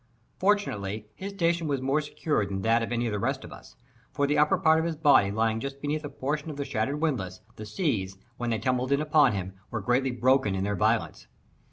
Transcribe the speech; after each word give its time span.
Fortunately, 0.39 1.05
his 1.13 1.31
station 1.33 1.67
was 1.67 1.79
more 1.79 2.01
secure 2.01 2.43
than 2.43 2.63
that 2.63 2.81
of 2.81 2.91
any 2.91 3.05
of 3.05 3.11
the 3.11 3.19
rest 3.19 3.43
of 3.43 3.53
us; 3.53 3.75
for 4.11 4.25
the 4.25 4.35
upper 4.35 4.57
part 4.57 4.79
of 4.79 4.85
his 4.85 4.95
body 4.95 5.29
lying 5.29 5.59
just 5.59 5.79
beneath 5.79 6.03
a 6.03 6.09
portion 6.09 6.49
of 6.49 6.57
the 6.57 6.65
shattered 6.65 6.99
windlass, 6.99 7.41
the 7.55 7.67
seas, 7.67 8.17
as 8.39 8.49
they 8.49 8.57
tumbled 8.57 8.91
in 8.91 8.99
upon 8.99 9.33
him, 9.33 9.53
were 9.69 9.79
greatly 9.79 10.09
broken 10.09 10.55
in 10.55 10.63
their 10.63 10.75
violence. 10.75 11.27